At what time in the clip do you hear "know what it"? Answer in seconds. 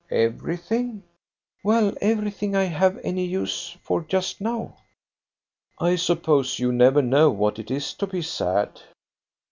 7.03-7.69